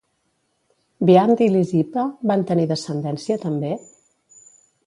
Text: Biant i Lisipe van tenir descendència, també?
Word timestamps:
Biant 1.09 1.33
i 1.47 1.49
Lisipe 1.57 2.07
van 2.31 2.47
tenir 2.53 2.67
descendència, 2.73 3.41
també? 3.47 3.75